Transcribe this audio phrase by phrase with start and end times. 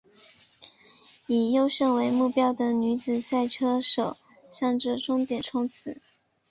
[1.27, 4.17] 以优胜为目标的女子赛车手
[4.49, 6.01] 向着终点冲刺！